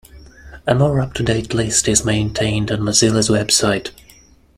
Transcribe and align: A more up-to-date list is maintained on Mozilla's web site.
A 0.65 0.73
more 0.73 0.99
up-to-date 0.99 1.53
list 1.53 1.87
is 1.87 2.03
maintained 2.03 2.71
on 2.71 2.79
Mozilla's 2.79 3.29
web 3.29 3.51
site. 3.51 3.91